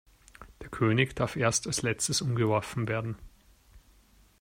Der 0.63 0.67
König 0.69 1.15
darf 1.15 1.35
erst 1.35 1.67
als 1.67 1.83
letztes 1.83 2.23
umgeworfen 2.23 2.87
werden. 2.87 3.17